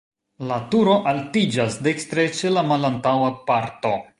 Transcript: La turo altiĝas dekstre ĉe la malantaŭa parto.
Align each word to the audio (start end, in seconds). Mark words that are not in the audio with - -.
La 0.51 0.55
turo 0.71 0.95
altiĝas 1.11 1.77
dekstre 1.89 2.27
ĉe 2.39 2.55
la 2.57 2.65
malantaŭa 2.73 3.33
parto. 3.51 3.95